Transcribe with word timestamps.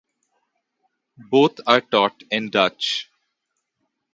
Both 1.29 1.59
are 1.67 1.79
taught 1.81 2.23
in 2.31 2.49
Dutch. 2.49 3.07